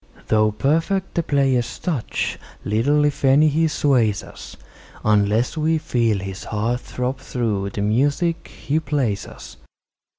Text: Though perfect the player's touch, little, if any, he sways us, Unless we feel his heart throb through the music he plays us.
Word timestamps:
Though 0.29 0.51
perfect 0.51 1.13
the 1.13 1.21
player's 1.21 1.77
touch, 1.77 2.39
little, 2.65 3.05
if 3.05 3.23
any, 3.23 3.49
he 3.49 3.67
sways 3.67 4.23
us, 4.23 4.57
Unless 5.05 5.57
we 5.57 5.77
feel 5.77 6.17
his 6.17 6.45
heart 6.45 6.79
throb 6.81 7.19
through 7.19 7.69
the 7.69 7.81
music 7.81 8.47
he 8.47 8.79
plays 8.79 9.27
us. 9.27 9.57